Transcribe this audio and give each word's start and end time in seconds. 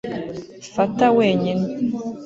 fata 0.75 1.05
wenyine 1.17 1.65